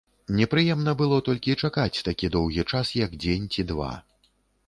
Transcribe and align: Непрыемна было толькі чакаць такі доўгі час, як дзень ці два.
Непрыемна 0.37 0.93
было 1.01 1.19
толькі 1.27 1.55
чакаць 1.67 2.03
такі 2.09 2.31
доўгі 2.35 2.65
час, 2.71 2.93
як 3.05 3.11
дзень 3.25 3.45
ці 3.57 3.69
два. 3.73 3.93